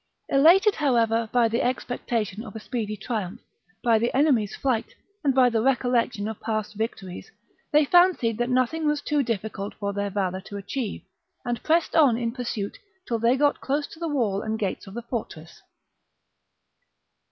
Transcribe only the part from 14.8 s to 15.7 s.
of the fortress.